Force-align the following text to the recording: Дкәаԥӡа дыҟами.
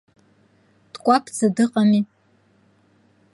Дкәаԥӡа 0.93 1.47
дыҟами. 1.55 2.01